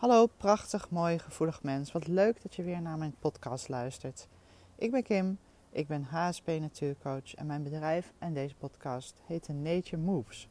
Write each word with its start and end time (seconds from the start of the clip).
Hallo, 0.00 0.26
prachtig, 0.26 0.90
mooi, 0.90 1.18
gevoelig 1.18 1.62
mens. 1.62 1.92
Wat 1.92 2.06
leuk 2.06 2.42
dat 2.42 2.54
je 2.54 2.62
weer 2.62 2.82
naar 2.82 2.98
mijn 2.98 3.14
podcast 3.18 3.68
luistert. 3.68 4.28
Ik 4.76 4.90
ben 4.90 5.02
Kim, 5.02 5.38
ik 5.70 5.86
ben 5.86 6.02
HSP 6.02 6.46
Natuurcoach 6.46 7.34
en 7.34 7.46
mijn 7.46 7.62
bedrijf 7.62 8.12
en 8.18 8.34
deze 8.34 8.54
podcast 8.54 9.14
heet 9.26 9.48
Nature 9.48 10.02
Moves. 10.02 10.48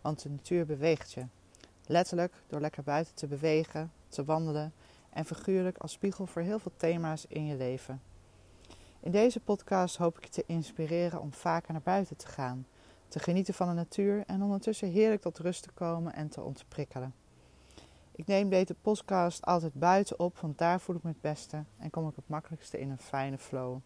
Want 0.00 0.22
de 0.22 0.30
natuur 0.30 0.66
beweegt 0.66 1.12
je. 1.12 1.26
Letterlijk 1.86 2.42
door 2.46 2.60
lekker 2.60 2.82
buiten 2.82 3.14
te 3.14 3.26
bewegen, 3.26 3.92
te 4.08 4.24
wandelen 4.24 4.72
en 5.10 5.24
figuurlijk 5.24 5.78
als 5.78 5.92
spiegel 5.92 6.26
voor 6.26 6.42
heel 6.42 6.58
veel 6.58 6.72
thema's 6.76 7.26
in 7.28 7.46
je 7.46 7.56
leven. 7.56 8.02
In 9.00 9.10
deze 9.10 9.40
podcast 9.40 9.96
hoop 9.96 10.16
ik 10.16 10.24
je 10.24 10.30
te 10.30 10.44
inspireren 10.46 11.20
om 11.20 11.32
vaker 11.32 11.72
naar 11.72 11.82
buiten 11.82 12.16
te 12.16 12.26
gaan, 12.26 12.66
te 13.08 13.18
genieten 13.18 13.54
van 13.54 13.68
de 13.68 13.74
natuur 13.74 14.22
en 14.26 14.42
ondertussen 14.42 14.90
heerlijk 14.90 15.22
tot 15.22 15.38
rust 15.38 15.62
te 15.62 15.72
komen 15.72 16.12
en 16.12 16.28
te 16.28 16.42
ontprikkelen. 16.42 17.21
Ik 18.22 18.28
neem 18.28 18.48
deze 18.48 18.74
podcast 18.74 19.44
altijd 19.44 19.74
buiten 19.74 20.18
op, 20.18 20.38
want 20.38 20.58
daar 20.58 20.80
voel 20.80 20.96
ik 20.96 21.02
me 21.02 21.08
het 21.08 21.20
beste 21.20 21.64
en 21.78 21.90
kom 21.90 22.08
ik 22.08 22.16
het 22.16 22.28
makkelijkste 22.28 22.80
in 22.80 22.90
een 22.90 22.98
fijne 22.98 23.38
flow. 23.38 23.78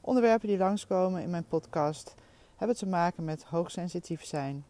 Onderwerpen 0.00 0.48
die 0.48 0.58
langskomen 0.58 1.22
in 1.22 1.30
mijn 1.30 1.46
podcast 1.46 2.14
hebben 2.56 2.76
te 2.76 2.86
maken 2.86 3.24
met 3.24 3.44
hoogsensitief 3.44 4.24
zijn, 4.24 4.64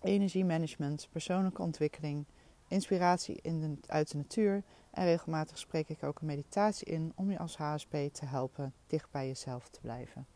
energiemanagement, 0.00 1.08
persoonlijke 1.12 1.62
ontwikkeling, 1.62 2.24
inspiratie 2.68 3.38
in 3.42 3.60
de, 3.60 3.76
uit 3.86 4.10
de 4.10 4.16
natuur 4.16 4.62
en 4.90 5.04
regelmatig 5.04 5.58
spreek 5.58 5.88
ik 5.88 6.02
ook 6.02 6.20
een 6.20 6.26
meditatie 6.26 6.86
in 6.86 7.12
om 7.14 7.30
je 7.30 7.38
als 7.38 7.56
HSP 7.56 7.96
te 8.12 8.24
helpen 8.24 8.72
dicht 8.86 9.10
bij 9.10 9.26
jezelf 9.26 9.68
te 9.68 9.80
blijven. 9.80 10.26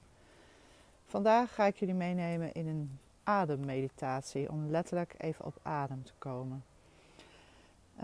Vandaag 1.06 1.54
ga 1.54 1.64
ik 1.64 1.76
jullie 1.76 1.94
meenemen 1.94 2.52
in 2.52 2.66
een 2.66 2.98
ademmeditatie 3.22 4.50
om 4.50 4.70
letterlijk 4.70 5.14
even 5.18 5.44
op 5.44 5.58
adem 5.62 6.04
te 6.04 6.12
komen. 6.18 6.64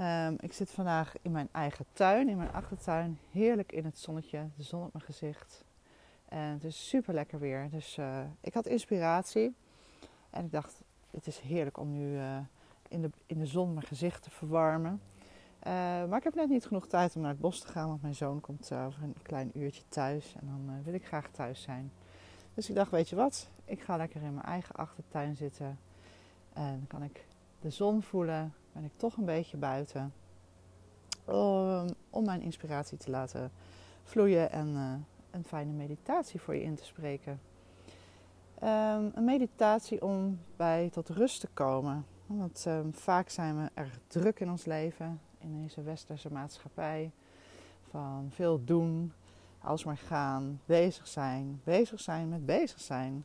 Um, 0.00 0.36
ik 0.40 0.52
zit 0.52 0.70
vandaag 0.70 1.14
in 1.22 1.30
mijn 1.30 1.48
eigen 1.52 1.84
tuin, 1.92 2.28
in 2.28 2.36
mijn 2.36 2.52
achtertuin. 2.52 3.18
Heerlijk 3.30 3.72
in 3.72 3.84
het 3.84 3.98
zonnetje, 3.98 4.48
de 4.56 4.62
zon 4.62 4.84
op 4.84 4.92
mijn 4.92 5.04
gezicht. 5.04 5.64
En 6.28 6.40
het 6.40 6.64
is 6.64 6.88
super 6.88 7.14
lekker 7.14 7.38
weer. 7.38 7.70
Dus 7.70 7.96
uh, 7.96 8.20
ik 8.40 8.54
had 8.54 8.66
inspiratie. 8.66 9.54
En 10.30 10.44
ik 10.44 10.52
dacht, 10.52 10.82
het 11.10 11.26
is 11.26 11.38
heerlijk 11.38 11.78
om 11.78 11.92
nu 11.92 12.14
uh, 12.14 12.38
in, 12.88 13.02
de, 13.02 13.10
in 13.26 13.38
de 13.38 13.46
zon 13.46 13.74
mijn 13.74 13.86
gezicht 13.86 14.22
te 14.22 14.30
verwarmen. 14.30 15.00
Uh, 15.66 15.72
maar 16.04 16.16
ik 16.16 16.24
heb 16.24 16.34
net 16.34 16.48
niet 16.48 16.66
genoeg 16.66 16.86
tijd 16.86 17.16
om 17.16 17.22
naar 17.22 17.30
het 17.30 17.40
bos 17.40 17.60
te 17.60 17.68
gaan, 17.68 17.88
want 17.88 18.02
mijn 18.02 18.14
zoon 18.14 18.40
komt 18.40 18.72
over 18.72 19.02
een 19.02 19.16
klein 19.22 19.50
uurtje 19.58 19.82
thuis. 19.88 20.34
En 20.40 20.46
dan 20.46 20.82
wil 20.82 20.94
ik 20.94 21.06
graag 21.06 21.30
thuis 21.30 21.62
zijn. 21.62 21.92
Dus 22.54 22.68
ik 22.68 22.74
dacht, 22.74 22.90
weet 22.90 23.08
je 23.08 23.16
wat? 23.16 23.50
Ik 23.64 23.80
ga 23.80 23.96
lekker 23.96 24.22
in 24.22 24.34
mijn 24.34 24.46
eigen 24.46 24.74
achtertuin 24.74 25.36
zitten. 25.36 25.78
En 26.52 26.76
dan 26.76 26.86
kan 26.86 27.02
ik 27.02 27.26
de 27.60 27.70
zon 27.70 28.02
voelen, 28.02 28.54
ben 28.74 28.84
ik 28.84 28.92
toch 28.96 29.16
een 29.16 29.24
beetje 29.24 29.56
buiten. 29.56 30.12
Om, 32.10 32.24
mijn 32.24 32.42
inspiratie 32.42 32.98
te 32.98 33.10
laten 33.10 33.50
vloeien 34.02 34.50
en 34.50 34.68
uh, 34.68 34.92
een 35.30 35.44
fijne 35.44 35.72
meditatie 35.72 36.40
voor 36.40 36.54
je 36.54 36.62
in 36.62 36.74
te 36.74 36.84
spreken. 36.84 37.40
Um, 38.62 39.10
een 39.14 39.24
meditatie 39.24 40.02
om 40.02 40.40
bij 40.56 40.88
tot 40.90 41.08
rust 41.08 41.40
te 41.40 41.48
komen. 41.54 42.06
Want 42.26 42.64
um, 42.68 42.94
vaak 42.94 43.28
zijn 43.28 43.62
we 43.62 43.70
erg 43.74 43.98
druk 44.06 44.40
in 44.40 44.50
ons 44.50 44.64
leven, 44.64 45.20
in 45.38 45.62
deze 45.62 45.82
westerse 45.82 46.32
maatschappij. 46.32 47.10
Van 47.90 48.28
veel 48.30 48.64
doen, 48.64 49.12
alsmaar 49.58 49.96
gaan, 49.96 50.60
bezig 50.64 51.08
zijn, 51.08 51.60
bezig 51.64 52.00
zijn 52.00 52.28
met 52.28 52.46
bezig 52.46 52.80
zijn. 52.80 53.24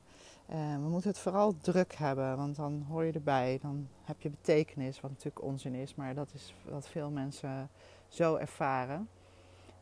Uh, 0.50 0.74
we 0.74 0.90
moeten 0.90 1.10
het 1.10 1.20
vooral 1.20 1.58
druk 1.58 1.94
hebben, 1.94 2.38
want 2.38 2.56
dan 2.56 2.86
hoor 2.88 3.04
je 3.04 3.12
erbij. 3.12 3.60
Dan 3.62 3.88
heb 4.04 4.22
je 4.22 4.30
betekenis, 4.30 5.02
wat 5.02 5.12
natuurlijk 5.12 5.44
onzin 5.44 5.74
is, 5.74 5.96
maar 5.96 6.14
dat 6.16 6.34
is 6.34 6.54
wat 6.70 6.88
veel 6.88 7.10
mensen 7.10 7.70
zo 8.08 8.36
ervaren. 8.36 9.10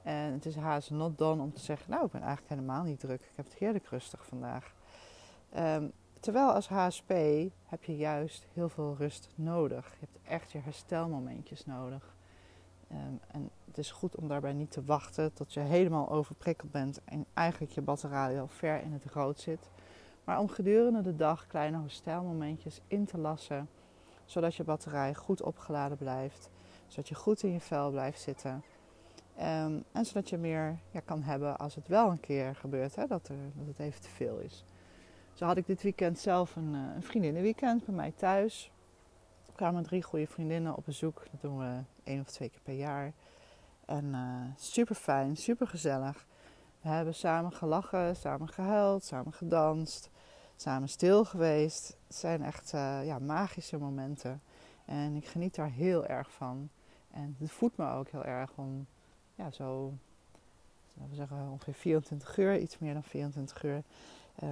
En 0.04 0.34
het 0.34 0.46
is 0.46 0.56
haast 0.56 0.90
not 0.90 1.18
done 1.18 1.42
om 1.42 1.54
te 1.54 1.62
zeggen, 1.62 1.92
nou 1.92 2.06
ik 2.06 2.12
ben 2.12 2.22
eigenlijk 2.22 2.50
helemaal 2.50 2.84
niet 2.84 3.00
druk. 3.00 3.22
Ik 3.22 3.32
heb 3.36 3.46
het 3.46 3.56
heerlijk 3.56 3.86
rustig 3.86 4.26
vandaag. 4.26 4.74
Um, 5.58 5.92
terwijl 6.20 6.52
als 6.52 6.68
HSP 6.68 7.14
heb 7.66 7.84
je 7.84 7.98
juist 7.98 8.46
heel 8.54 8.70
veel 8.70 8.96
rust 8.98 9.30
nodig. 9.36 9.96
Je 10.00 10.08
hebt 10.12 10.28
echt 10.28 10.52
je 10.52 10.60
herstelmomentjes 10.60 11.66
nodig. 11.66 12.16
Um, 12.92 13.20
en 13.28 13.50
het 13.66 13.78
is 13.78 13.92
goed 13.92 14.16
om 14.16 14.28
daarbij 14.28 14.54
niet 14.54 14.72
te 14.72 14.84
wachten 14.84 15.34
tot 15.34 15.54
je 15.54 15.60
helemaal 15.60 16.10
overprikkeld 16.10 16.72
bent 16.72 17.04
en 17.04 17.26
eigenlijk 17.34 17.72
je 17.72 17.82
batterij 17.82 18.42
al 18.42 18.48
ver 18.48 18.82
in 18.82 18.94
het 18.94 19.06
rood 19.06 19.40
zit. 19.40 19.70
Maar 20.28 20.40
om 20.40 20.50
gedurende 20.50 21.02
de 21.02 21.16
dag 21.16 21.48
kleine 21.48 21.80
herstelmomentjes 21.80 22.82
in 22.88 23.06
te 23.06 23.18
lassen, 23.18 23.70
zodat 24.26 24.56
je 24.56 24.64
batterij 24.64 25.16
goed 25.16 25.42
opgeladen 25.42 25.98
blijft, 25.98 26.50
zodat 26.88 27.08
je 27.08 27.16
goed 27.16 27.44
in 27.44 27.52
je 27.52 27.60
vel 27.60 27.92
blijft 27.92 28.22
zitten. 28.22 28.64
Um, 29.40 29.84
en 29.92 30.06
zodat 30.06 30.30
je 30.30 30.38
meer 30.38 30.78
ja, 30.92 31.00
kan 31.00 31.22
hebben 31.22 31.58
als 31.58 31.76
het 31.76 31.88
wel 31.88 32.10
een 32.10 32.20
keer 32.20 32.56
gebeurt, 32.56 32.96
hè, 32.96 33.08
dat, 33.08 33.28
er, 33.28 33.36
dat 33.54 33.68
het 33.68 33.80
even 33.80 34.02
te 34.02 34.10
veel 34.10 34.38
is. 34.38 34.66
Zo 35.34 35.46
had 35.46 35.58
ik 35.58 35.66
dit 35.66 35.84
weekend 35.84 36.20
zelf 36.20 36.56
een, 36.56 36.74
uh, 36.74 36.96
een 36.96 37.04
vriendinnenweekend 37.04 37.86
bij 37.86 37.96
mij 37.96 38.14
thuis. 38.16 38.72
Er 39.46 39.54
kwamen 39.54 39.84
drie 39.84 40.04
goede 40.04 40.28
vriendinnen 40.28 40.76
op 40.76 40.86
bezoek. 40.86 41.24
Dat 41.32 41.42
doen 41.42 41.58
we 41.58 41.80
één 42.04 42.22
of 42.22 42.28
twee 42.28 42.50
keer 42.50 42.62
per 42.64 42.74
jaar. 42.74 43.14
En 43.86 44.06
uh, 44.06 44.42
super 44.56 44.96
fijn, 44.96 45.38
super 45.38 45.68
gezellig. 45.68 46.26
We 46.82 46.90
hebben 46.90 47.16
samen 47.16 47.52
gelachen, 47.52 48.16
samen 48.16 48.48
gehuild, 48.48 49.04
samen 49.04 49.34
gedanst 49.34 50.10
samen 50.62 50.90
stil 50.90 51.26
geweest. 51.26 51.98
Het 52.08 52.16
zijn 52.16 52.44
echt 52.44 52.74
uh, 52.74 53.06
ja, 53.06 53.20
magische 53.20 53.78
momenten. 53.78 54.42
En 54.86 55.16
ik 55.16 55.26
geniet 55.26 55.56
daar 55.56 55.72
heel 55.72 56.06
erg 56.06 56.32
van. 56.32 56.70
En 57.12 57.36
het 57.40 57.52
voedt 57.52 57.78
me 57.78 57.92
ook 57.92 58.10
heel 58.10 58.26
erg 58.26 58.52
om 58.56 58.88
ja, 59.36 59.52
zo, 59.52 59.94
we 60.94 61.16
zeggen 61.16 61.50
ongeveer 61.52 61.74
24 61.74 62.38
uur, 62.38 62.60
iets 62.60 62.78
meer 62.78 62.94
dan 62.94 63.04
24 63.04 63.64
uur, 63.64 63.84
uh, 64.44 64.50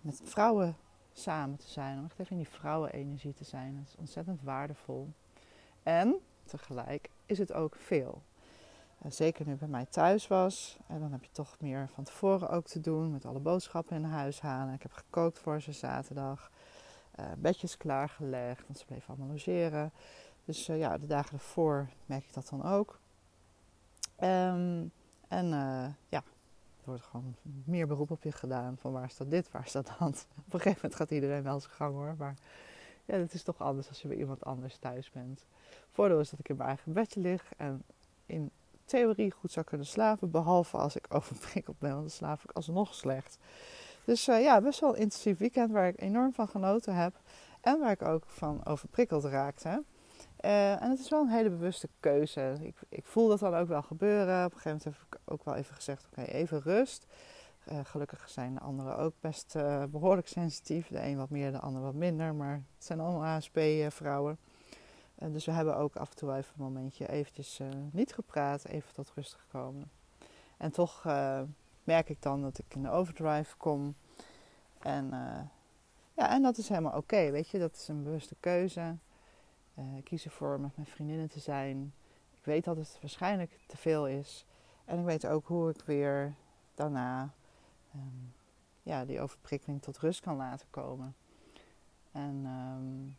met 0.00 0.20
vrouwen 0.24 0.76
samen 1.12 1.56
te 1.56 1.68
zijn. 1.68 1.98
Om 1.98 2.04
echt 2.04 2.18
even 2.18 2.36
in 2.36 2.42
die 2.42 2.52
vrouwenenergie 2.52 3.34
te 3.34 3.44
zijn. 3.44 3.76
Dat 3.76 3.88
is 3.88 3.96
ontzettend 3.98 4.42
waardevol. 4.42 5.08
En 5.82 6.14
tegelijk 6.44 7.10
is 7.26 7.38
het 7.38 7.52
ook 7.52 7.76
veel. 7.76 8.22
Uh, 9.04 9.10
zeker 9.10 9.46
nu 9.46 9.54
bij 9.54 9.68
mij 9.68 9.86
thuis 9.86 10.26
was. 10.26 10.76
En 10.86 11.00
dan 11.00 11.12
heb 11.12 11.24
je 11.24 11.30
toch 11.32 11.56
meer 11.60 11.88
van 11.94 12.04
tevoren 12.04 12.48
ook 12.48 12.66
te 12.66 12.80
doen. 12.80 13.12
Met 13.12 13.24
alle 13.24 13.38
boodschappen 13.38 13.96
in 13.96 14.04
huis 14.04 14.40
halen. 14.40 14.74
Ik 14.74 14.82
heb 14.82 14.92
gekookt 14.92 15.38
voor 15.38 15.60
ze 15.60 15.72
zaterdag. 15.72 16.50
Uh, 17.20 17.26
bedjes 17.38 17.76
klaargelegd. 17.76 18.66
Want 18.66 18.78
ze 18.78 18.84
bleven 18.84 19.08
allemaal 19.08 19.28
logeren. 19.28 19.92
Dus 20.44 20.68
uh, 20.68 20.78
ja, 20.78 20.98
de 20.98 21.06
dagen 21.06 21.32
ervoor 21.32 21.88
merk 22.06 22.24
ik 22.24 22.32
dat 22.32 22.48
dan 22.48 22.64
ook. 22.64 23.00
Um, 24.20 24.92
en 25.28 25.48
ja, 26.08 26.22
er 26.82 26.88
wordt 26.88 27.02
gewoon 27.02 27.34
meer 27.64 27.86
beroep 27.86 28.10
op 28.10 28.22
je 28.22 28.32
gedaan. 28.32 28.76
Van 28.78 28.92
waar 28.92 29.10
staat 29.10 29.30
dit, 29.30 29.50
waar 29.50 29.66
staat 29.66 29.86
dat. 29.98 30.26
Op 30.46 30.52
een 30.52 30.60
gegeven 30.60 30.80
moment 30.82 30.94
gaat 30.94 31.10
iedereen 31.10 31.42
wel 31.42 31.60
zijn 31.60 31.72
gang 31.72 31.94
hoor. 31.94 32.14
Maar 32.18 32.34
ja, 33.04 33.14
het 33.14 33.34
is 33.34 33.42
toch 33.42 33.58
anders 33.58 33.88
als 33.88 34.02
je 34.02 34.08
bij 34.08 34.16
iemand 34.16 34.44
anders 34.44 34.76
thuis 34.76 35.10
bent. 35.10 35.44
Voordeel 35.90 36.20
is 36.20 36.30
dat 36.30 36.38
ik 36.38 36.48
in 36.48 36.56
mijn 36.56 36.68
eigen 36.68 36.92
bedje 36.92 37.20
lig. 37.20 37.52
En 37.56 37.82
in 38.26 38.50
theorie 38.84 39.30
goed 39.30 39.52
zou 39.52 39.66
kunnen 39.66 39.86
slapen. 39.86 40.30
Behalve 40.30 40.76
als 40.76 40.96
ik 40.96 41.06
overprikkeld 41.16 41.78
ben, 41.78 41.90
want 41.90 42.02
dan 42.02 42.10
slaap 42.10 42.42
ik 42.44 42.50
alsnog 42.50 42.94
slecht. 42.94 43.38
Dus 44.04 44.28
uh, 44.28 44.42
ja, 44.42 44.60
best 44.60 44.80
wel 44.80 44.90
een 44.90 45.00
intensief 45.00 45.38
weekend 45.38 45.70
waar 45.70 45.88
ik 45.88 46.00
enorm 46.00 46.32
van 46.32 46.48
genoten 46.48 46.94
heb. 46.94 47.20
En 47.60 47.78
waar 47.78 47.90
ik 47.90 48.02
ook 48.02 48.24
van 48.26 48.66
overprikkeld 48.66 49.24
raakte. 49.24 49.84
Uh, 50.44 50.82
en 50.82 50.90
het 50.90 50.98
is 50.98 51.08
wel 51.08 51.20
een 51.20 51.28
hele 51.28 51.50
bewuste 51.50 51.88
keuze. 52.00 52.56
Ik, 52.60 52.76
ik, 52.88 53.04
voel 53.04 53.28
dat 53.28 53.38
dan 53.38 53.54
ook 53.54 53.68
wel 53.68 53.82
gebeuren. 53.82 54.44
Op 54.44 54.52
een 54.52 54.58
gegeven 54.58 54.70
moment 54.70 54.84
heb 54.84 54.94
ik 55.10 55.32
ook 55.32 55.44
wel 55.44 55.54
even 55.54 55.74
gezegd: 55.74 56.06
oké, 56.10 56.22
even 56.22 56.60
rust. 56.60 57.06
Uh, 57.72 57.78
gelukkig 57.82 58.28
zijn 58.28 58.54
de 58.54 58.60
anderen 58.60 58.96
ook 58.96 59.14
best 59.20 59.56
behoorlijk 59.90 60.28
sensitief. 60.28 60.88
De 60.88 61.02
een 61.02 61.16
wat 61.16 61.30
meer, 61.30 61.52
de 61.52 61.58
ander 61.58 61.82
wat 61.82 61.94
minder. 61.94 62.34
Maar 62.34 62.54
het 62.54 62.84
zijn 62.84 63.00
allemaal 63.00 63.24
ASP-vrouwen. 63.24 64.38
Uh, 65.18 65.32
dus 65.32 65.44
we 65.44 65.52
hebben 65.52 65.76
ook 65.76 65.96
af 65.96 66.10
en 66.10 66.16
toe 66.16 66.34
even 66.34 66.52
een 66.56 66.62
momentje 66.62 67.08
eventjes 67.08 67.60
uh, 67.60 67.68
niet 67.90 68.14
gepraat, 68.14 68.64
even 68.64 68.92
tot 68.92 69.12
rust 69.14 69.34
gekomen. 69.34 69.90
En 70.56 70.70
toch 70.72 71.04
uh, 71.06 71.42
merk 71.84 72.08
ik 72.08 72.22
dan 72.22 72.42
dat 72.42 72.58
ik 72.58 72.74
in 72.74 72.82
de 72.82 72.90
overdrive 72.90 73.56
kom. 73.56 73.94
En, 74.78 75.10
ja, 76.14 76.30
en 76.30 76.42
dat 76.42 76.58
is 76.58 76.68
helemaal 76.68 76.96
oké, 76.96 77.30
weet 77.30 77.48
je. 77.48 77.58
Dat 77.58 77.74
is 77.74 77.88
een 77.88 78.02
bewuste 78.02 78.36
keuze. 78.40 78.96
ik 79.96 80.04
kies 80.04 80.24
ervoor 80.24 80.60
met 80.60 80.76
mijn 80.76 80.88
vriendinnen 80.88 81.28
te 81.28 81.40
zijn. 81.40 81.92
Ik 82.38 82.44
weet 82.44 82.64
dat 82.64 82.76
het 82.76 82.98
waarschijnlijk 83.00 83.58
te 83.66 83.76
veel 83.76 84.08
is. 84.08 84.46
En 84.84 84.98
ik 84.98 85.04
weet 85.04 85.26
ook 85.26 85.46
hoe 85.46 85.70
ik 85.70 85.82
weer 85.84 86.34
daarna 86.74 87.32
um, 87.94 88.34
ja, 88.82 89.04
die 89.04 89.20
overprikkeling 89.20 89.82
tot 89.82 89.98
rust 89.98 90.20
kan 90.20 90.36
laten 90.36 90.66
komen. 90.70 91.14
En 92.12 92.44
um, 92.46 93.16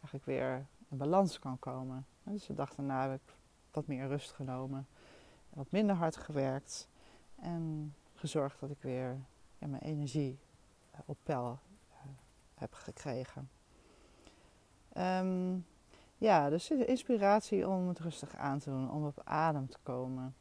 eigenlijk 0.00 0.24
weer 0.24 0.66
in 0.88 0.96
balans 0.96 1.38
kan 1.38 1.58
komen. 1.58 2.06
Dus 2.22 2.46
de 2.46 2.54
dag 2.54 2.74
daarna 2.74 3.02
heb 3.02 3.20
ik 3.20 3.34
wat 3.70 3.86
meer 3.86 4.06
rust 4.06 4.32
genomen, 4.32 4.86
wat 5.48 5.70
minder 5.70 5.96
hard 5.96 6.16
gewerkt 6.16 6.88
en 7.36 7.94
gezorgd 8.14 8.60
dat 8.60 8.70
ik 8.70 8.82
weer 8.82 9.18
ja, 9.58 9.66
mijn 9.66 9.82
energie 9.82 10.38
op 11.04 11.18
peil 11.22 11.58
uh, 11.90 11.98
heb 12.54 12.72
gekregen. 12.72 13.50
Um, 14.96 15.66
ja, 16.18 16.50
dus 16.50 16.70
inspiratie 16.70 17.68
om 17.68 17.88
het 17.88 17.98
rustig 17.98 18.36
aan 18.36 18.58
te 18.58 18.70
doen, 18.70 18.90
om 18.90 19.06
op 19.06 19.20
adem 19.24 19.68
te 19.68 19.78
komen. 19.82 20.34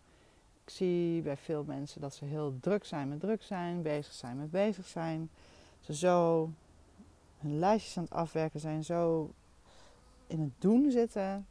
Ik 0.64 0.70
zie 0.70 1.22
bij 1.22 1.38
veel 1.38 1.64
mensen 1.64 2.02
dat 2.02 2.14
ze 2.14 2.26
heel 2.26 2.58
druk 2.60 2.86
zijn 2.86 3.10
met 3.10 3.20
druk 3.20 3.44
zijn, 3.44 3.82
bezig 3.82 4.14
zijn 4.14 4.38
met 4.38 4.52
bezig 4.52 4.86
zijn. 4.86 5.30
Ze 5.80 5.94
zo 5.94 6.50
hun 7.38 7.60
lijstjes 7.60 7.98
aan 7.98 8.04
het 8.04 8.14
afwerken 8.14 8.60
zijn, 8.60 8.84
zo 8.84 9.34
in 10.28 10.40
het 10.40 10.62
doen 10.62 10.92
zitten, 10.92 11.48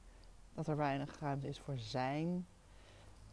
dat 0.54 0.66
er 0.66 0.76
weinig 0.76 1.18
ruimte 1.20 1.48
is 1.48 1.58
voor 1.58 1.78
zijn. 1.78 2.46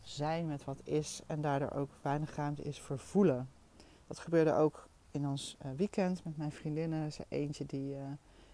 Zijn 0.02 0.48
met 0.48 0.64
wat 0.64 0.80
is 0.84 1.22
en 1.28 1.42
daardoor 1.42 1.72
ook 1.72 1.90
weinig 2.02 2.36
ruimte 2.36 2.62
is 2.62 2.80
voor 2.80 3.00
voelen. 3.00 3.50
Dat 4.08 4.20
gebeurde 4.20 4.54
ook 4.54 4.88
in 5.12 5.28
ons 5.28 5.56
eh, 5.60 5.72
weekend 5.76 6.24
met 6.24 6.38
mijn 6.38 6.52
vriendinnen. 6.52 7.04
Er 7.04 7.26
eentje 7.30 7.66
die 7.66 7.96
uh, 7.96 8.02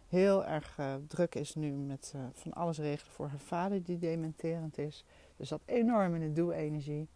heel 0.08 0.46
erg 0.46 0.78
uh, 0.80 0.94
druk 1.08 1.36
is 1.36 1.56
nu 1.56 1.72
met 1.72 2.14
van 2.34 2.54
alles 2.54 2.78
regelen 2.78 3.14
voor 3.14 3.28
haar 3.28 3.40
vader 3.40 3.84
die 3.84 3.98
dementerend 3.98 4.78
is. 4.78 5.06
Dus 5.36 5.50
dat 5.50 5.62
enorm 5.66 6.16
in 6.16 6.22
de 6.22 6.34
doe-energie. 6.34 7.08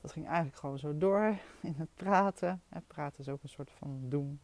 Dat 0.00 0.12
ging 0.12 0.26
eigenlijk 0.26 0.56
gewoon 0.56 0.78
zo 0.78 0.98
door 0.98 1.36
in 1.60 1.74
het 1.76 1.88
praten. 1.94 2.62
En 2.68 2.84
praten 2.86 3.20
is 3.20 3.28
ook 3.28 3.42
een 3.42 3.48
soort 3.48 3.70
van 3.70 4.00
doen. 4.08 4.40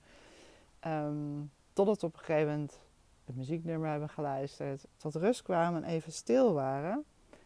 Um, 0.86 1.50
totdat 1.72 2.02
op 2.02 2.12
een 2.12 2.18
gegeven 2.18 2.50
moment 2.52 2.80
het 3.26 3.36
muzieknummer 3.36 3.90
hebben 3.90 4.08
geluisterd, 4.08 4.86
tot 4.96 5.14
rust 5.14 5.42
kwamen 5.42 5.84
en 5.84 5.90
even 5.90 6.12
stil 6.12 6.52
waren. 6.52 7.04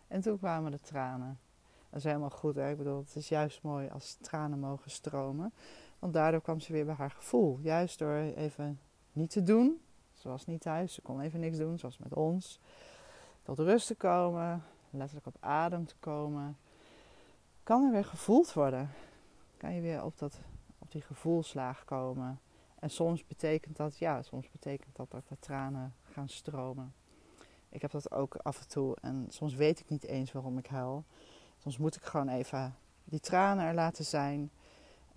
En 0.09 0.21
toen 0.21 0.38
kwamen 0.38 0.71
de 0.71 0.81
tranen. 0.81 1.38
Dat 1.91 1.99
is 1.99 2.05
helemaal 2.05 2.31
goed. 2.31 2.55
Hè? 2.55 2.71
Ik 2.71 2.77
bedoel, 2.77 2.99
het 2.99 3.17
is 3.17 3.29
juist 3.29 3.62
mooi 3.62 3.88
als 3.88 4.17
tranen 4.21 4.59
mogen 4.59 4.91
stromen. 4.91 5.53
Want 5.99 6.12
daardoor 6.12 6.41
kwam 6.41 6.61
ze 6.61 6.73
weer 6.73 6.85
bij 6.85 6.94
haar 6.94 7.11
gevoel. 7.11 7.59
Juist 7.62 7.99
door 7.99 8.15
even 8.15 8.81
niet 9.12 9.31
te 9.31 9.43
doen. 9.43 9.81
Ze 10.15 10.29
was 10.29 10.47
niet 10.47 10.61
thuis, 10.61 10.94
ze 10.94 11.03
kon 11.03 11.21
even 11.21 11.41
niks 11.41 11.56
doen, 11.56 11.79
zoals 11.79 11.99
met 11.99 12.15
ons. 12.15 12.61
Tot 13.43 13.59
rust 13.59 13.87
te 13.87 13.94
komen, 13.94 14.62
letterlijk 14.91 15.26
op 15.26 15.37
adem 15.41 15.87
te 15.87 15.97
komen. 16.00 16.56
Kan 17.62 17.85
er 17.85 17.93
weer 17.93 18.05
gevoeld 18.05 18.53
worden. 18.53 18.91
Kan 19.56 19.75
je 19.75 19.81
weer 19.81 20.05
op, 20.05 20.19
dat, 20.19 20.41
op 20.79 20.91
die 20.91 21.03
gevoelslaag 21.03 21.85
komen. 21.85 22.41
En 22.81 22.91
soms 22.91 23.27
betekent 23.27 23.77
dat, 23.77 23.99
ja, 23.99 24.23
soms 24.23 24.50
betekent 24.50 24.97
dat 24.97 25.11
dat 25.11 25.29
de 25.29 25.37
tranen 25.38 25.94
gaan 26.03 26.29
stromen. 26.29 26.94
Ik 27.69 27.82
heb 27.82 27.91
dat 27.91 28.12
ook 28.12 28.35
af 28.35 28.61
en 28.61 28.69
toe 28.69 28.97
en 29.00 29.27
soms 29.29 29.55
weet 29.55 29.81
ik 29.81 29.88
niet 29.88 30.05
eens 30.05 30.32
waarom 30.32 30.59
ik 30.59 30.67
huil. 30.67 31.05
Soms 31.59 31.79
moet 31.79 31.97
ik 31.97 32.03
gewoon 32.03 32.29
even 32.29 32.75
die 33.05 33.21
tranen 33.21 33.65
er 33.65 33.75
laten 33.75 34.05
zijn. 34.05 34.50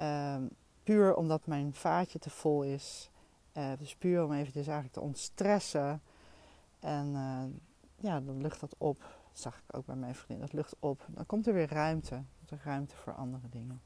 Um, 0.01 0.49
puur 0.83 1.15
omdat 1.15 1.45
mijn 1.45 1.73
vaatje 1.73 2.19
te 2.19 2.29
vol 2.29 2.63
is. 2.63 3.09
Uh, 3.57 3.71
dus 3.77 3.95
puur 3.95 4.23
om 4.23 4.33
eventjes 4.33 4.65
eigenlijk 4.65 4.95
te 4.95 5.01
ontstressen. 5.01 6.01
En 6.79 7.07
uh, 7.07 7.43
ja, 7.95 8.21
dan 8.21 8.41
lucht 8.41 8.59
dat 8.59 8.75
op. 8.77 8.99
Dat 8.99 9.39
zag 9.41 9.57
ik 9.57 9.77
ook 9.77 9.85
bij 9.85 9.95
mijn 9.95 10.15
vriendin. 10.15 10.39
Dat 10.39 10.53
lucht 10.53 10.75
op. 10.79 11.05
Dan 11.09 11.25
komt 11.25 11.47
er 11.47 11.53
weer 11.53 11.71
ruimte. 11.71 12.23
Er 12.49 12.61
ruimte 12.63 12.95
voor 12.95 13.13
andere 13.13 13.49
dingen. 13.49 13.81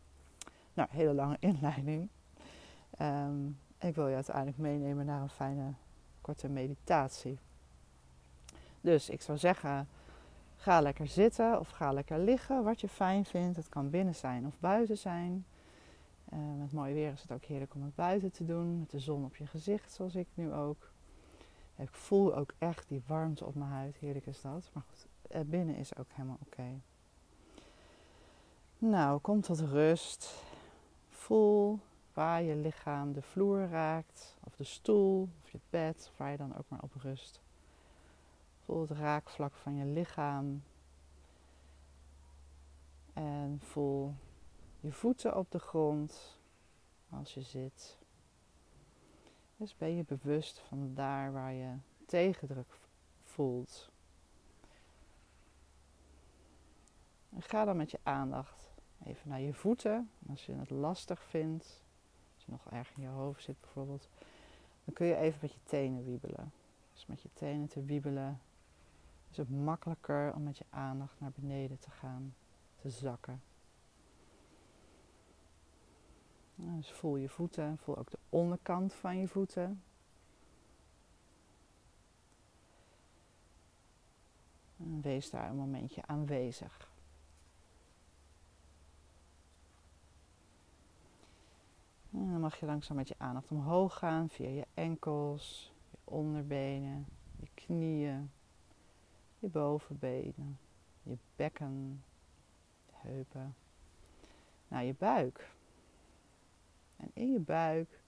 Nou, 0.73 0.89
hele 0.91 1.13
lange 1.13 1.37
inleiding. 1.49 2.09
Um, 3.01 3.59
ik 3.79 3.95
wil 3.95 4.07
je 4.07 4.15
uiteindelijk 4.15 4.57
meenemen 4.57 5.05
naar 5.05 5.21
een 5.21 5.29
fijne 5.29 5.73
korte 6.21 6.49
meditatie. 6.49 7.39
Dus 8.81 9.09
ik 9.09 9.21
zou 9.21 9.37
zeggen, 9.37 9.87
ga 10.55 10.81
lekker 10.81 11.07
zitten 11.07 11.59
of 11.59 11.69
ga 11.69 11.91
lekker 11.91 12.19
liggen, 12.19 12.63
wat 12.63 12.81
je 12.81 12.87
fijn 12.87 13.25
vindt. 13.25 13.57
Het 13.57 13.69
kan 13.69 13.89
binnen 13.89 14.15
zijn 14.15 14.45
of 14.45 14.59
buiten 14.59 14.97
zijn. 14.97 15.45
Uh, 16.33 16.39
met 16.59 16.71
mooi 16.71 16.93
weer 16.93 17.11
is 17.11 17.21
het 17.21 17.31
ook 17.31 17.43
heerlijk 17.43 17.75
om 17.75 17.83
het 17.83 17.95
buiten 17.95 18.31
te 18.31 18.45
doen, 18.45 18.79
met 18.79 18.89
de 18.89 18.99
zon 18.99 19.25
op 19.25 19.35
je 19.35 19.47
gezicht, 19.47 19.93
zoals 19.93 20.15
ik 20.15 20.27
nu 20.33 20.53
ook. 20.53 20.91
Ik 21.75 21.89
voel 21.91 22.35
ook 22.35 22.53
echt 22.57 22.87
die 22.87 23.01
warmte 23.07 23.45
op 23.45 23.55
mijn 23.55 23.71
huid, 23.71 23.97
heerlijk 23.97 24.25
is 24.25 24.41
dat. 24.41 24.69
Maar 24.73 24.83
goed, 24.89 25.07
eh, 25.29 25.41
binnen 25.41 25.75
is 25.75 25.97
ook 25.97 26.07
helemaal 26.09 26.37
oké. 26.45 26.79
Nou, 28.77 29.19
kom 29.19 29.41
tot 29.41 29.59
rust. 29.59 30.43
Voel 31.09 31.79
waar 32.17 32.41
je 32.41 32.55
lichaam 32.55 33.13
de 33.13 33.21
vloer 33.21 33.67
raakt, 33.67 34.37
of 34.43 34.55
de 34.55 34.63
stoel, 34.63 35.29
of 35.43 35.51
je 35.51 35.59
bed, 35.69 36.11
waar 36.17 36.31
je 36.31 36.37
dan 36.37 36.57
ook 36.57 36.69
maar 36.69 36.81
op 36.81 36.93
rust. 36.93 37.41
Voel 38.65 38.81
het 38.81 38.91
raakvlak 38.91 39.53
van 39.53 39.75
je 39.75 39.85
lichaam. 39.85 40.63
En 43.13 43.59
voel 43.61 44.15
je 44.79 44.91
voeten 44.91 45.37
op 45.37 45.51
de 45.51 45.59
grond 45.59 46.39
als 47.09 47.33
je 47.33 47.41
zit. 47.41 47.97
Dus 49.57 49.75
ben 49.75 49.95
je 49.95 50.03
bewust 50.03 50.59
van 50.59 50.93
daar 50.93 51.31
waar 51.33 51.53
je 51.53 51.73
tegendruk 52.05 52.79
voelt. 53.23 53.91
En 57.29 57.41
ga 57.41 57.65
dan 57.65 57.77
met 57.77 57.91
je 57.91 57.99
aandacht 58.03 58.71
even 59.03 59.29
naar 59.29 59.41
je 59.41 59.53
voeten. 59.53 60.09
Als 60.29 60.45
je 60.45 60.53
het 60.53 60.69
lastig 60.69 61.23
vindt, 61.23 61.85
nog 62.47 62.71
erg 62.71 62.91
in 62.95 63.01
je 63.01 63.07
hoofd 63.07 63.43
zit 63.43 63.61
bijvoorbeeld, 63.61 64.09
dan 64.85 64.93
kun 64.93 65.05
je 65.05 65.15
even 65.15 65.39
met 65.41 65.53
je 65.53 65.59
tenen 65.63 66.05
wiebelen. 66.05 66.51
Dus 66.93 67.05
met 67.05 67.21
je 67.21 67.29
tenen 67.33 67.67
te 67.67 67.83
wiebelen 67.83 68.39
is 69.29 69.37
het 69.37 69.49
makkelijker 69.49 70.33
om 70.33 70.43
met 70.43 70.57
je 70.57 70.65
aandacht 70.69 71.19
naar 71.19 71.31
beneden 71.35 71.79
te 71.79 71.91
gaan, 71.91 72.35
te 72.75 72.89
zakken. 72.89 73.41
Dus 76.55 76.91
voel 76.91 77.15
je 77.15 77.29
voeten, 77.29 77.77
voel 77.77 77.97
ook 77.97 78.11
de 78.11 78.19
onderkant 78.29 78.93
van 78.93 79.17
je 79.17 79.27
voeten. 79.27 79.81
En 84.77 85.01
wees 85.01 85.29
daar 85.29 85.49
een 85.49 85.55
momentje 85.55 86.01
aanwezig. 86.05 86.89
En 92.21 92.31
dan 92.31 92.41
mag 92.41 92.59
je 92.59 92.65
langzaam 92.65 92.95
met 92.95 93.07
je 93.07 93.15
aandacht 93.17 93.51
omhoog 93.51 93.97
gaan 93.97 94.29
via 94.29 94.49
je 94.49 94.65
enkels, 94.73 95.73
je 95.91 95.97
onderbenen, 96.03 97.05
je 97.39 97.47
knieën, 97.53 98.31
je 99.39 99.47
bovenbenen, 99.47 100.59
je 101.03 101.17
bekken, 101.35 102.03
je 102.85 102.91
heupen, 102.93 103.55
naar 104.67 104.83
je 104.83 104.93
buik. 104.97 105.51
En 106.95 107.11
in 107.13 107.31
je 107.31 107.39
buik 107.39 107.99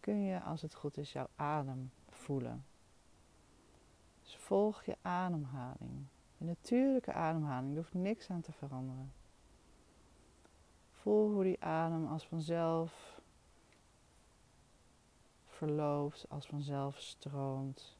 kun 0.00 0.22
je, 0.22 0.40
als 0.40 0.62
het 0.62 0.74
goed 0.74 0.96
is, 0.96 1.12
jouw 1.12 1.28
adem 1.36 1.90
voelen. 2.08 2.64
Dus 4.22 4.36
volg 4.36 4.84
je 4.84 4.96
ademhaling. 5.02 6.06
Je 6.36 6.44
natuurlijke 6.44 7.12
ademhaling, 7.12 7.70
er 7.70 7.76
hoeft 7.76 7.94
niks 7.94 8.30
aan 8.30 8.40
te 8.40 8.52
veranderen. 8.52 9.12
Voel 10.92 11.32
hoe 11.32 11.44
die 11.44 11.64
adem 11.64 12.06
als 12.06 12.26
vanzelf 12.26 13.17
verloopt, 15.58 16.26
als 16.28 16.46
vanzelf 16.46 17.00
stroomt. 17.00 17.96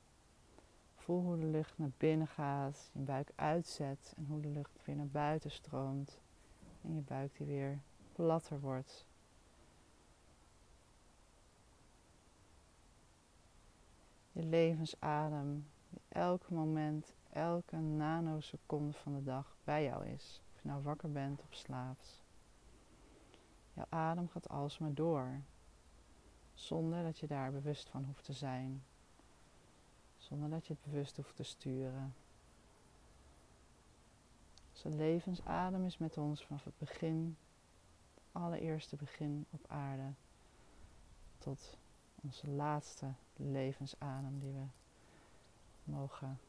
Voel 0.94 1.22
hoe 1.22 1.38
de 1.38 1.46
lucht 1.46 1.78
naar 1.78 1.90
binnen 1.96 2.26
gaat, 2.26 2.90
je 2.92 3.00
buik 3.00 3.32
uitzet 3.34 4.14
en 4.16 4.26
hoe 4.26 4.40
de 4.40 4.48
lucht 4.48 4.84
weer 4.84 4.96
naar 4.96 5.06
buiten 5.06 5.50
stroomt. 5.50 6.20
En 6.82 6.94
je 6.94 7.00
buik 7.00 7.36
die 7.36 7.46
weer 7.46 7.78
platter 8.12 8.60
wordt. 8.60 9.06
Je 14.32 14.42
levensadem, 14.42 15.66
die 15.88 16.00
elk 16.08 16.50
moment, 16.50 17.14
elke 17.32 17.76
nanoseconde 17.76 18.92
van 18.92 19.14
de 19.14 19.22
dag 19.22 19.56
bij 19.64 19.84
jou 19.84 20.06
is. 20.06 20.40
Of 20.54 20.62
je 20.62 20.68
nou 20.68 20.82
wakker 20.82 21.12
bent 21.12 21.40
of 21.40 21.54
slaapt. 21.54 22.22
Jouw 23.72 23.86
adem 23.88 24.28
gaat 24.28 24.48
alsmaar 24.48 24.94
door 24.94 25.42
zonder 26.58 27.02
dat 27.02 27.18
je 27.18 27.26
daar 27.26 27.52
bewust 27.52 27.88
van 27.88 28.04
hoeft 28.04 28.24
te 28.24 28.32
zijn. 28.32 28.82
Zonder 30.16 30.50
dat 30.50 30.66
je 30.66 30.72
het 30.72 30.92
bewust 30.92 31.16
hoeft 31.16 31.36
te 31.36 31.42
sturen. 31.42 32.14
Zijn 34.72 34.96
levensadem 34.96 35.84
is 35.84 35.98
met 35.98 36.18
ons 36.18 36.44
vanaf 36.44 36.64
het 36.64 36.78
begin, 36.78 37.36
het 38.14 38.24
allereerste 38.32 38.96
begin 38.96 39.46
op 39.50 39.64
aarde, 39.68 40.12
tot 41.38 41.76
onze 42.14 42.48
laatste 42.48 43.12
levensadem 43.36 44.38
die 44.38 44.52
we 44.52 44.66
mogen 45.84 46.40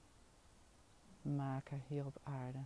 maken 1.22 1.84
hier 1.88 2.06
op 2.06 2.20
aarde. 2.24 2.60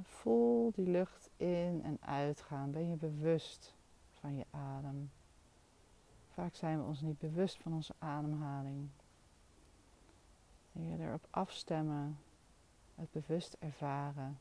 Voel 0.00 0.72
die 0.74 0.88
lucht 0.88 1.30
in 1.36 1.80
en 1.84 1.98
uitgaan. 2.00 2.70
Ben 2.70 2.88
je 2.88 2.96
bewust 2.96 3.74
van 4.20 4.36
je 4.36 4.44
adem. 4.50 5.10
Vaak 6.28 6.54
zijn 6.54 6.78
we 6.78 6.84
ons 6.84 7.00
niet 7.00 7.18
bewust 7.18 7.56
van 7.56 7.72
onze 7.72 7.94
ademhaling. 7.98 8.88
Je 10.72 10.96
erop 10.98 11.26
afstemmen, 11.30 12.18
het 12.94 13.10
bewust 13.12 13.56
ervaren, 13.58 14.38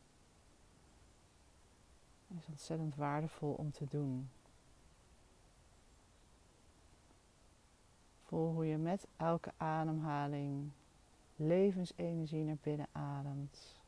is 2.27 2.47
ontzettend 2.47 2.95
waardevol 2.95 3.53
om 3.53 3.71
te 3.71 3.85
doen. 3.89 4.29
Voel 8.23 8.53
hoe 8.53 8.65
je 8.65 8.77
met 8.77 9.07
elke 9.17 9.51
ademhaling 9.57 10.71
levensenergie 11.35 12.43
naar 12.43 12.57
binnen 12.61 12.87
ademt. 12.91 13.80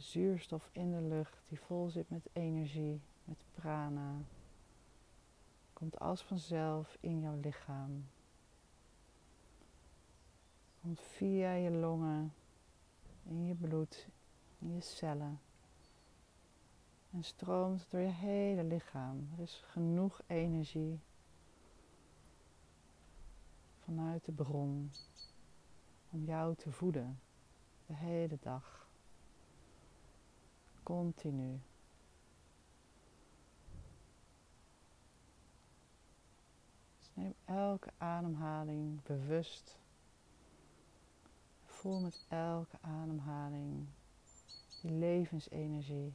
Zuurstof 0.00 0.68
in 0.72 0.90
de 0.90 1.00
lucht 1.00 1.48
die 1.48 1.60
vol 1.60 1.88
zit 1.88 2.10
met 2.10 2.28
energie, 2.32 3.00
met 3.24 3.44
prana, 3.54 4.14
komt 5.72 5.98
als 5.98 6.22
vanzelf 6.22 6.96
in 7.00 7.20
jouw 7.20 7.40
lichaam. 7.40 8.06
Komt 10.80 11.00
via 11.00 11.52
je 11.52 11.70
longen, 11.70 12.32
in 13.22 13.46
je 13.46 13.54
bloed, 13.54 14.08
in 14.58 14.74
je 14.74 14.80
cellen. 14.80 15.40
En 17.10 17.24
stroomt 17.24 17.86
door 17.90 18.00
je 18.00 18.12
hele 18.12 18.64
lichaam. 18.64 19.28
Er 19.36 19.42
is 19.42 19.62
genoeg 19.66 20.20
energie 20.26 21.00
vanuit 23.78 24.24
de 24.24 24.32
bron 24.32 24.90
om 26.10 26.24
jou 26.24 26.54
te 26.54 26.72
voeden 26.72 27.20
de 27.86 27.94
hele 27.94 28.38
dag. 28.40 28.89
Continu. 30.90 31.60
Dus 36.98 37.10
neem 37.14 37.34
elke 37.44 37.92
ademhaling 37.98 39.02
bewust. 39.02 39.78
Voel 41.64 42.00
met 42.00 42.24
elke 42.28 42.76
ademhaling 42.80 43.86
die 44.80 44.90
levensenergie 44.90 46.14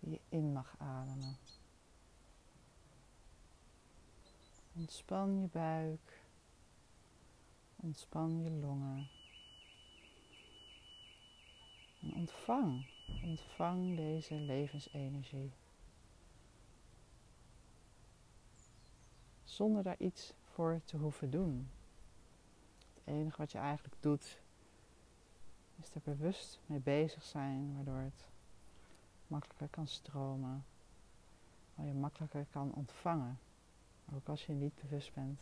die 0.00 0.10
je 0.10 0.20
in 0.28 0.52
mag 0.52 0.74
ademen. 0.78 1.36
Ontspan 4.74 5.40
je 5.40 5.46
buik. 5.46 6.22
Ontspan 7.76 8.42
je 8.42 8.50
longen. 8.50 9.08
En 12.00 12.14
ontvang, 12.14 12.94
ontvang 13.22 13.96
deze 13.96 14.34
levensenergie. 14.34 15.52
Zonder 19.44 19.82
daar 19.82 19.98
iets 19.98 20.32
voor 20.44 20.80
te 20.84 20.96
hoeven 20.96 21.30
doen. 21.30 21.68
Het 22.94 23.02
enige 23.04 23.36
wat 23.36 23.52
je 23.52 23.58
eigenlijk 23.58 23.94
doet, 24.00 24.40
is 25.76 25.94
er 25.94 26.00
bewust 26.04 26.60
mee 26.66 26.80
bezig 26.80 27.22
zijn, 27.22 27.74
waardoor 27.74 28.00
het 28.00 28.28
makkelijker 29.26 29.68
kan 29.68 29.86
stromen, 29.86 30.64
waar 31.74 31.86
je 31.86 31.92
makkelijker 31.92 32.46
kan 32.50 32.72
ontvangen. 32.74 33.38
Ook 34.14 34.28
als 34.28 34.46
je 34.46 34.52
niet 34.52 34.74
bewust 34.80 35.14
bent, 35.14 35.40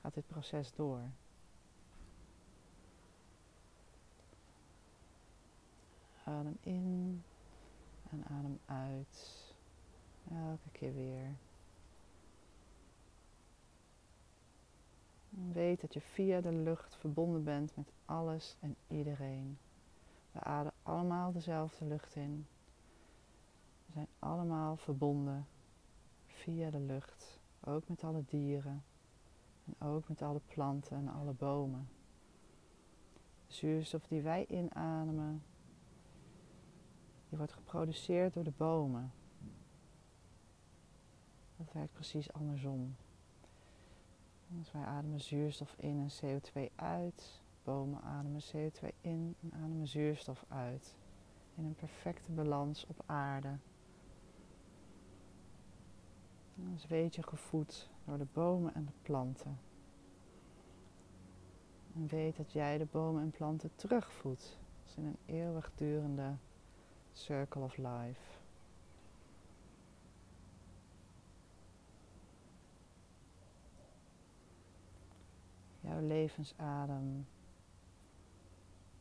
gaat 0.00 0.14
dit 0.14 0.26
proces 0.26 0.74
door. 0.74 1.10
Adem 6.32 6.56
in 6.60 7.22
en 8.10 8.24
adem 8.24 8.58
uit. 8.64 9.54
Elke 10.30 10.70
keer 10.72 10.94
weer. 10.94 11.36
Weet 15.52 15.80
dat 15.80 15.94
je 15.94 16.00
via 16.00 16.40
de 16.40 16.52
lucht 16.52 16.96
verbonden 16.96 17.44
bent 17.44 17.76
met 17.76 17.92
alles 18.04 18.56
en 18.60 18.76
iedereen. 18.88 19.58
We 20.32 20.40
ademen 20.40 20.72
allemaal 20.82 21.32
dezelfde 21.32 21.84
lucht 21.84 22.14
in. 22.14 22.46
We 23.86 23.92
zijn 23.92 24.08
allemaal 24.18 24.76
verbonden 24.76 25.46
via 26.26 26.70
de 26.70 26.80
lucht. 26.80 27.40
Ook 27.60 27.88
met 27.88 28.04
alle 28.04 28.24
dieren. 28.26 28.84
En 29.64 29.86
ook 29.86 30.08
met 30.08 30.22
alle 30.22 30.40
planten 30.46 30.96
en 30.96 31.08
alle 31.08 31.32
bomen. 31.32 31.88
De 33.46 33.52
zuurstof 33.52 34.06
die 34.06 34.22
wij 34.22 34.46
inademen, 34.46 35.42
die 37.32 37.40
wordt 37.40 37.56
geproduceerd 37.56 38.34
door 38.34 38.44
de 38.44 38.52
bomen. 38.56 39.12
Dat 41.56 41.72
werkt 41.72 41.92
precies 41.92 42.32
andersom. 42.32 42.96
Dus 44.48 44.72
wij 44.72 44.84
ademen 44.84 45.20
zuurstof 45.20 45.74
in 45.78 45.98
en 45.98 46.40
CO2 46.40 46.74
uit. 46.74 47.40
Bomen 47.62 48.02
ademen 48.02 48.40
CO2 48.42 48.88
in 49.00 49.34
en 49.40 49.52
ademen 49.52 49.88
zuurstof 49.88 50.44
uit. 50.48 50.96
In 51.54 51.64
een 51.64 51.74
perfecte 51.74 52.32
balans 52.32 52.86
op 52.86 53.02
aarde. 53.06 53.56
Dan 56.54 56.78
weet 56.88 57.14
je 57.14 57.22
gevoed 57.22 57.90
door 58.04 58.18
de 58.18 58.26
bomen 58.32 58.74
en 58.74 58.84
de 58.84 58.92
planten. 59.02 59.58
En 61.94 62.06
weet 62.06 62.36
dat 62.36 62.52
jij 62.52 62.78
de 62.78 62.86
bomen 62.90 63.22
en 63.22 63.30
planten 63.30 63.70
terugvoedt. 63.74 64.58
Dus 64.84 64.94
in 64.96 65.04
een 65.04 65.18
eeuwigdurende 65.26 66.36
circle 67.12 67.62
of 67.62 67.76
life. 67.76 68.20
Jouw 75.80 76.00
levensadem 76.00 77.26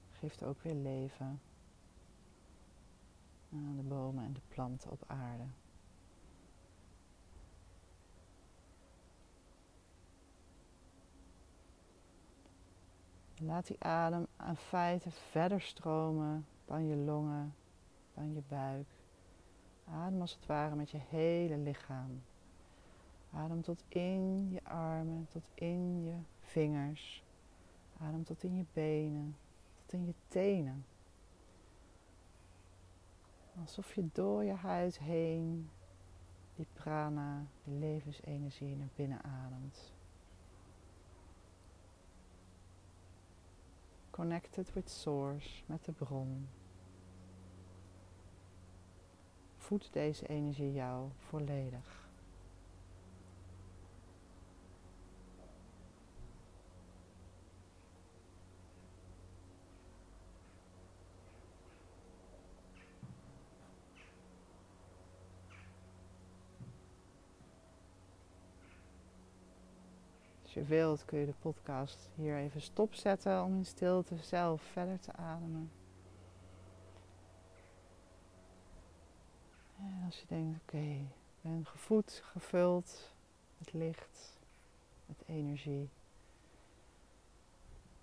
geeft 0.09 0.43
ook 0.43 0.61
weer 0.61 0.75
leven 0.75 1.41
aan 3.53 3.75
de 3.75 3.83
bomen 3.83 4.25
en 4.25 4.33
de 4.33 4.41
planten 4.47 4.91
op 4.91 5.03
aarde. 5.07 5.43
Laat 13.37 13.67
die 13.67 13.83
adem 13.83 14.27
aan 14.37 14.57
feite 14.57 15.11
verder 15.11 15.61
stromen 15.61 16.45
dan 16.65 16.87
je 16.87 16.95
longen, 16.95 17.55
je 18.29 18.41
buik. 18.47 18.87
Adem 19.85 20.21
als 20.21 20.33
het 20.33 20.45
ware 20.45 20.75
met 20.75 20.89
je 20.89 20.99
hele 21.09 21.57
lichaam. 21.57 22.21
Adem 23.33 23.61
tot 23.61 23.83
in 23.87 24.49
je 24.51 24.63
armen, 24.63 25.27
tot 25.29 25.49
in 25.53 26.03
je 26.03 26.15
vingers. 26.39 27.23
Adem 27.99 28.23
tot 28.23 28.43
in 28.43 28.57
je 28.57 28.65
benen, 28.73 29.35
tot 29.81 29.93
in 29.93 30.05
je 30.05 30.13
tenen. 30.27 30.85
Alsof 33.59 33.93
je 33.93 34.09
door 34.11 34.43
je 34.43 34.53
huid 34.53 34.99
heen 34.99 35.69
die 36.55 36.67
prana, 36.73 37.45
die 37.63 37.73
levensenergie 37.73 38.75
naar 38.75 38.89
binnen 38.95 39.23
ademt. 39.23 39.93
Connected 44.09 44.73
with 44.73 44.89
Source, 44.89 45.63
met 45.65 45.85
de 45.85 45.91
bron. 45.91 46.47
Voed 49.71 49.93
deze 49.93 50.27
energie 50.27 50.73
jou 50.73 51.09
volledig. 51.17 52.09
Als 70.41 70.53
je 70.53 70.63
wilt 70.63 71.05
kun 71.05 71.19
je 71.19 71.25
de 71.25 71.33
podcast 71.39 72.09
hier 72.15 72.37
even 72.37 72.61
stopzetten 72.61 73.43
om 73.43 73.55
in 73.55 73.65
stilte 73.65 74.15
zelf 74.17 74.61
verder 74.61 74.99
te 74.99 75.13
ademen. 75.13 75.80
Als 80.11 80.19
je 80.19 80.27
denkt, 80.27 80.59
oké, 80.61 80.77
ik 80.77 81.41
ben 81.41 81.65
gevoed, 81.65 82.21
gevuld 82.23 83.13
met 83.57 83.73
licht, 83.73 84.39
met 85.05 85.23
energie. 85.25 85.89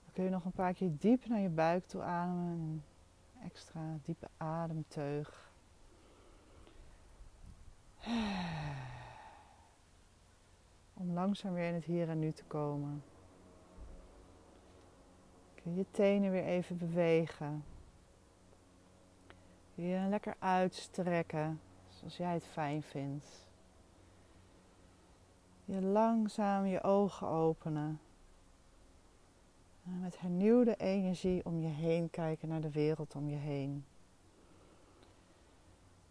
Dan 0.05 0.13
kun 0.13 0.25
je 0.25 0.31
nog 0.31 0.45
een 0.45 0.53
paar 0.53 0.75
keer 0.75 0.91
diep 0.99 1.27
naar 1.27 1.41
je 1.41 1.49
buik 1.49 1.87
toe 1.87 2.03
ademen. 2.03 2.51
Een 2.51 2.83
extra 3.43 3.99
diepe 4.03 4.29
ademteug 4.37 5.53
om 11.01 11.13
langzaam 11.13 11.53
weer 11.53 11.69
in 11.69 11.75
het 11.75 11.85
hier 11.85 12.09
en 12.09 12.19
nu 12.19 12.33
te 12.33 12.45
komen. 12.45 13.03
Kun 15.55 15.75
je 15.75 15.85
tenen 15.91 16.31
weer 16.31 16.45
even 16.45 16.79
bewegen. 16.79 17.65
Je 19.75 20.07
lekker 20.09 20.35
uitstrekken, 20.39 21.61
zoals 21.99 22.17
jij 22.17 22.33
het 22.33 22.47
fijn 22.47 22.83
vindt. 22.83 23.27
Je 25.65 25.83
langzaam 25.83 26.67
je 26.67 26.83
ogen 26.83 27.27
openen. 27.27 28.01
En 29.85 30.01
met 30.01 30.21
hernieuwde 30.21 30.77
energie 30.77 31.45
om 31.45 31.61
je 31.61 31.69
heen 31.69 32.11
kijken 32.11 32.49
naar 32.49 32.61
de 32.61 32.71
wereld 32.71 33.15
om 33.15 33.29
je 33.29 33.37
heen. 33.37 33.85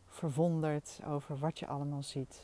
Verwonderd 0.05 0.99
over 1.05 1.37
wat 1.37 1.59
je 1.59 1.67
allemaal 1.67 2.03
ziet 2.03 2.41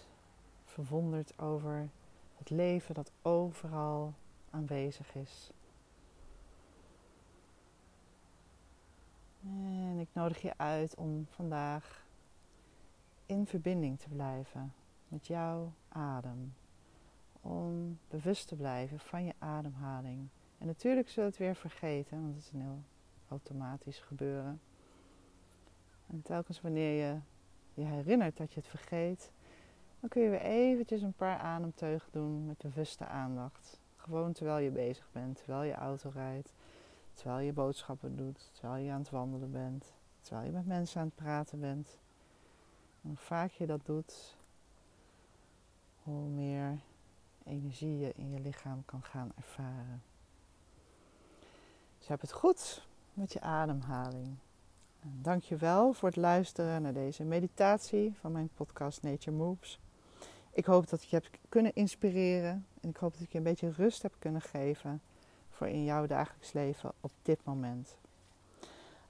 verwonderd 0.73 1.39
over 1.39 1.89
het 2.37 2.49
leven 2.49 2.95
dat 2.95 3.11
overal 3.21 4.13
aanwezig 4.49 5.15
is. 5.15 5.51
En 9.43 9.99
ik 9.99 10.07
nodig 10.13 10.41
je 10.41 10.53
uit 10.57 10.95
om 10.95 11.27
vandaag 11.29 12.02
in 13.33 13.45
verbinding 13.47 13.99
te 13.99 14.09
blijven 14.09 14.73
met 15.07 15.27
jouw 15.27 15.73
adem. 15.89 16.53
Om 17.41 17.99
bewust 18.07 18.47
te 18.47 18.55
blijven 18.55 18.99
van 18.99 19.25
je 19.25 19.33
ademhaling. 19.39 20.27
En 20.57 20.67
natuurlijk 20.67 21.09
zul 21.09 21.23
je 21.23 21.29
het 21.29 21.37
weer 21.37 21.55
vergeten, 21.55 22.21
want 22.21 22.35
het 22.35 22.43
is 22.43 22.51
een 22.51 22.61
heel 22.61 22.83
automatisch 23.27 23.99
gebeuren. 23.99 24.61
En 26.07 26.21
telkens 26.21 26.61
wanneer 26.61 27.05
je 27.05 27.19
je 27.73 27.83
herinnert 27.83 28.37
dat 28.37 28.53
je 28.53 28.59
het 28.59 28.69
vergeet, 28.69 29.31
dan 29.99 30.09
kun 30.09 30.21
je 30.21 30.29
weer 30.29 30.41
eventjes 30.41 31.01
een 31.01 31.13
paar 31.13 31.37
ademteugen 31.37 32.11
doen 32.11 32.45
met 32.45 32.57
bewuste 32.57 33.05
aandacht. 33.05 33.79
Gewoon 33.95 34.31
terwijl 34.33 34.57
je 34.57 34.71
bezig 34.71 35.09
bent, 35.11 35.37
terwijl 35.37 35.63
je 35.63 35.73
auto 35.73 36.09
rijdt, 36.09 36.53
terwijl 37.13 37.39
je 37.45 37.53
boodschappen 37.53 38.15
doet, 38.15 38.49
terwijl 38.53 38.83
je 38.83 38.91
aan 38.91 38.99
het 38.99 39.09
wandelen 39.09 39.51
bent, 39.51 39.93
terwijl 40.21 40.45
je 40.45 40.51
met 40.51 40.65
mensen 40.65 40.99
aan 41.01 41.07
het 41.07 41.15
praten 41.15 41.59
bent. 41.59 42.01
En 43.03 43.09
hoe 43.09 43.17
vaak 43.17 43.51
je 43.51 43.65
dat 43.65 43.85
doet, 43.85 44.35
hoe 46.03 46.27
meer 46.27 46.79
energie 47.45 47.97
je 47.97 48.13
in 48.15 48.31
je 48.31 48.39
lichaam 48.39 48.85
kan 48.85 49.03
gaan 49.03 49.31
ervaren. 49.35 50.03
Dus 51.97 52.07
heb 52.07 52.21
het 52.21 52.31
goed 52.31 52.87
met 53.13 53.33
je 53.33 53.41
ademhaling. 53.41 54.37
Dank 55.01 55.43
je 55.43 55.55
wel 55.55 55.93
voor 55.93 56.09
het 56.09 56.17
luisteren 56.17 56.81
naar 56.81 56.93
deze 56.93 57.23
meditatie 57.23 58.15
van 58.19 58.31
mijn 58.31 58.49
podcast 58.53 59.01
Nature 59.01 59.37
Moves. 59.37 59.79
Ik 60.51 60.65
hoop 60.65 60.89
dat 60.89 61.01
ik 61.01 61.07
je 61.07 61.15
heb 61.15 61.29
kunnen 61.49 61.73
inspireren 61.73 62.65
en 62.81 62.89
ik 62.89 62.97
hoop 62.97 63.13
dat 63.13 63.21
ik 63.21 63.31
je 63.31 63.37
een 63.37 63.43
beetje 63.43 63.71
rust 63.71 64.01
heb 64.01 64.15
kunnen 64.19 64.41
geven 64.41 65.01
voor 65.49 65.67
in 65.67 65.83
jouw 65.83 66.07
dagelijks 66.07 66.53
leven 66.53 66.91
op 67.01 67.11
dit 67.21 67.43
moment. 67.43 67.95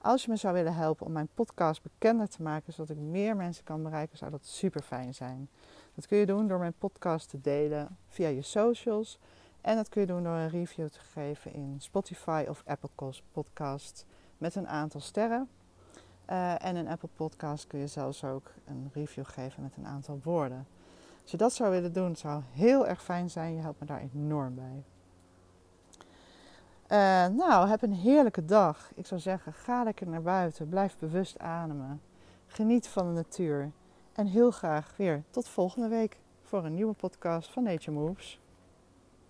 Als 0.04 0.24
je 0.24 0.30
me 0.30 0.36
zou 0.36 0.54
willen 0.54 0.74
helpen 0.74 1.06
om 1.06 1.12
mijn 1.12 1.28
podcast 1.34 1.82
bekender 1.82 2.28
te 2.28 2.42
maken, 2.42 2.72
zodat 2.72 2.96
ik 2.96 3.02
meer 3.02 3.36
mensen 3.36 3.64
kan 3.64 3.82
bereiken, 3.82 4.18
zou 4.18 4.30
dat 4.30 4.46
super 4.46 4.82
fijn 4.82 5.14
zijn. 5.14 5.48
Dat 5.94 6.06
kun 6.06 6.18
je 6.18 6.26
doen 6.26 6.48
door 6.48 6.58
mijn 6.58 6.74
podcast 6.78 7.28
te 7.28 7.40
delen 7.40 7.96
via 8.08 8.28
je 8.28 8.42
socials. 8.42 9.18
En 9.60 9.76
dat 9.76 9.88
kun 9.88 10.00
je 10.00 10.06
doen 10.06 10.22
door 10.22 10.32
een 10.32 10.48
review 10.48 10.88
te 10.88 11.00
geven 11.00 11.52
in 11.52 11.76
Spotify 11.78 12.44
of 12.48 12.62
Apple 12.66 13.12
Podcasts 13.32 14.04
met 14.38 14.54
een 14.54 14.68
aantal 14.68 15.00
sterren. 15.00 15.48
Uh, 16.30 16.64
en 16.64 16.76
in 16.76 16.88
Apple 16.88 17.08
Podcast 17.16 17.66
kun 17.66 17.78
je 17.78 17.86
zelfs 17.86 18.24
ook 18.24 18.50
een 18.64 18.90
review 18.92 19.24
geven 19.26 19.62
met 19.62 19.76
een 19.76 19.86
aantal 19.86 20.20
woorden. 20.22 20.66
Als 21.22 21.30
je 21.30 21.36
dat 21.36 21.52
zou 21.52 21.70
willen 21.70 21.92
doen, 21.92 22.16
zou 22.16 22.42
heel 22.52 22.86
erg 22.86 23.02
fijn 23.02 23.30
zijn. 23.30 23.54
Je 23.54 23.60
helpt 23.60 23.80
me 23.80 23.86
daar 23.86 24.08
enorm 24.14 24.54
bij. 24.54 24.84
Uh, 26.92 27.26
nou, 27.26 27.68
heb 27.68 27.82
een 27.82 27.92
heerlijke 27.92 28.44
dag. 28.44 28.90
Ik 28.94 29.06
zou 29.06 29.20
zeggen, 29.20 29.52
ga 29.52 29.82
lekker 29.82 30.08
naar 30.08 30.22
buiten. 30.22 30.68
Blijf 30.68 30.98
bewust 30.98 31.38
ademen. 31.38 32.00
Geniet 32.46 32.86
van 32.88 33.06
de 33.06 33.12
natuur. 33.12 33.70
En 34.12 34.26
heel 34.26 34.50
graag 34.50 34.94
weer 34.96 35.22
tot 35.30 35.48
volgende 35.48 35.88
week 35.88 36.18
voor 36.42 36.64
een 36.64 36.74
nieuwe 36.74 36.92
podcast 36.92 37.50
van 37.50 37.62
Nature 37.62 37.90
Moves. 37.90 38.40